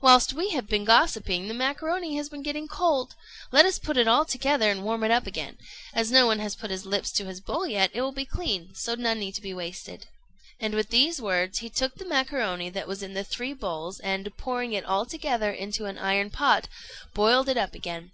whilst 0.00 0.32
we 0.32 0.50
have 0.50 0.66
been 0.66 0.84
gossiping, 0.84 1.46
the 1.46 1.54
macaroni 1.54 2.16
has 2.16 2.28
been 2.28 2.42
getting 2.42 2.66
cold. 2.66 3.14
Let 3.52 3.64
us 3.64 3.78
put 3.78 3.96
it 3.96 4.08
all 4.08 4.24
together 4.24 4.72
and 4.72 4.82
warm 4.82 5.04
it 5.04 5.12
up 5.12 5.24
again. 5.24 5.56
As 5.94 6.10
no 6.10 6.26
one 6.26 6.40
has 6.40 6.56
put 6.56 6.72
his 6.72 6.84
lips 6.84 7.12
to 7.12 7.26
his 7.26 7.40
bowl 7.40 7.64
yet, 7.64 7.92
it 7.94 8.00
will 8.00 8.06
all 8.06 8.12
be 8.12 8.24
clean; 8.24 8.74
so 8.74 8.96
none 8.96 9.20
need 9.20 9.40
be 9.40 9.54
wasted." 9.54 10.08
And 10.58 10.74
with 10.74 10.88
these 10.88 11.22
words 11.22 11.60
he 11.60 11.70
took 11.70 11.94
the 11.94 12.04
macaroni 12.04 12.70
that 12.70 12.88
was 12.88 13.04
in 13.04 13.14
the 13.14 13.22
three 13.22 13.52
bowls, 13.52 14.00
and, 14.00 14.36
pouring 14.36 14.72
it 14.72 14.84
altogether 14.84 15.52
into 15.52 15.84
an 15.84 15.96
iron 15.96 16.30
pot, 16.30 16.66
boiled 17.14 17.48
it 17.48 17.56
up 17.56 17.72
again. 17.76 18.10